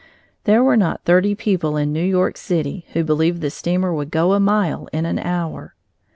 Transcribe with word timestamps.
There 0.45 0.63
were 0.63 0.77
not 0.77 1.05
thirty 1.05 1.35
people 1.35 1.77
in 1.77 1.93
New 1.93 2.03
York 2.03 2.35
city 2.35 2.87
who 2.93 3.03
believed 3.03 3.39
the 3.39 3.51
steamer 3.51 3.93
would 3.93 4.09
go 4.09 4.33
a 4.33 4.39
mile 4.39 4.89
in 4.91 5.05
an 5.05 5.19
hour. 5.19 5.75